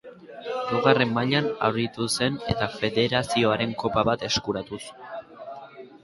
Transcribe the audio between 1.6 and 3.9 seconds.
aritu zen eta Federazioaren